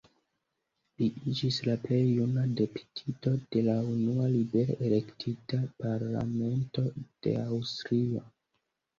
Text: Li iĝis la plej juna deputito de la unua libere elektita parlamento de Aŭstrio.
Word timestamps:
Li 0.99 1.07
iĝis 1.31 1.57
la 1.65 1.73
plej 1.81 1.97
juna 2.05 2.45
deputito 2.61 3.33
de 3.55 3.61
la 3.67 3.75
unua 3.89 4.29
libere 4.35 4.77
elektita 4.87 5.59
parlamento 5.83 6.87
de 7.27 7.35
Aŭstrio. 7.43 8.23